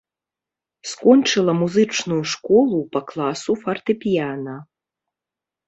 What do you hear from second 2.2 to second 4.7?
школу па класу фартэпіяна.